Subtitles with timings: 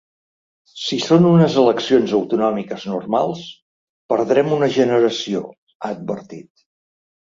[0.83, 3.45] Si són unes eleccions autonòmiques normals,
[4.15, 5.49] perdrem una generació,
[5.81, 6.71] ha advertit.